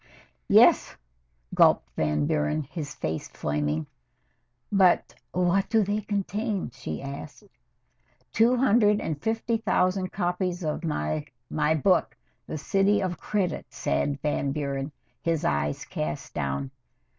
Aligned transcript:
"Yes," 0.49 0.95
gulped 1.53 1.91
Van 1.95 2.25
Buren, 2.25 2.63
his 2.63 2.95
face 2.95 3.27
flaming. 3.27 3.85
"But 4.71 5.13
what 5.31 5.69
do 5.69 5.83
they 5.83 6.01
contain?" 6.01 6.71
she 6.71 7.03
asked. 7.03 7.43
"Two 8.33 8.57
hundred 8.57 8.99
and 8.99 9.21
fifty 9.21 9.57
thousand 9.57 10.11
copies 10.11 10.63
of 10.63 10.83
my 10.83 11.25
my 11.51 11.75
book 11.75 12.17
'The 12.47 12.57
City 12.57 12.99
of 12.99 13.19
Credit,'" 13.19 13.71
said 13.71 14.19
Van 14.23 14.51
Buren, 14.51 14.91
his 15.21 15.45
eyes 15.45 15.85
cast 15.85 16.33
down. 16.33 16.71